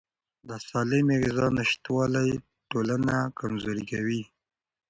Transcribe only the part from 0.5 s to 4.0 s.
سالمې غذا نشتوالی ټولنه کمزوري